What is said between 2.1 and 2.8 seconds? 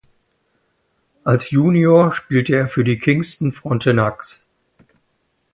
spielte er